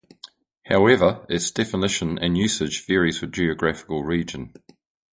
[0.65, 4.51] However its definition and usage varies with geographical region.